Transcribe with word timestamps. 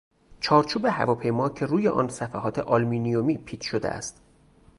چهارچوب 0.41 0.85
هواپیما 0.85 1.49
که 1.49 1.65
روی 1.65 1.87
آن 1.87 2.07
صفحات 2.09 2.59
آلومینیمی 2.59 3.37
پیچ 3.37 3.61
شده 3.61 3.89
است 3.89 4.21